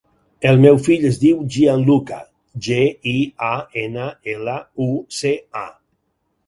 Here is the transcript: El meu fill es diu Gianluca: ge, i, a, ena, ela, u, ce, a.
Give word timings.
El 0.51 0.55
meu 0.61 0.79
fill 0.87 1.03
es 1.09 1.19
diu 1.23 1.43
Gianluca: 1.57 2.17
ge, 2.69 2.81
i, 3.15 3.15
a, 3.51 3.53
ena, 3.87 4.11
ela, 4.35 4.61
u, 4.89 4.91
ce, 5.21 5.39
a. 5.65 5.69